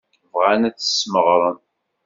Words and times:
Bɣan 0.33 0.61
ad 0.69 0.75
t-smeɣren. 0.75 1.57